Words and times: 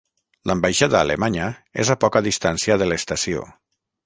L'ambaixada 0.51 0.97
alemanya 1.05 1.49
és 1.85 1.93
a 1.95 1.99
poca 2.05 2.25
distància 2.29 2.79
de 2.85 2.89
l'estació. 2.89 3.47